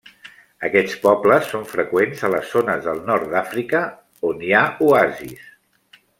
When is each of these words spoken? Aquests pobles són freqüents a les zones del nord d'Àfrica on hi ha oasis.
Aquests 0.69 0.95
pobles 1.03 1.51
són 1.51 1.67
freqüents 1.73 2.25
a 2.29 2.31
les 2.37 2.49
zones 2.57 2.81
del 2.89 3.03
nord 3.11 3.29
d'Àfrica 3.35 3.83
on 4.31 4.43
hi 4.47 4.51
ha 4.55 4.65
oasis. 4.89 5.47